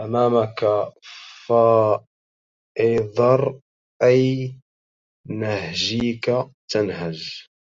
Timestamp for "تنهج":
6.70-7.46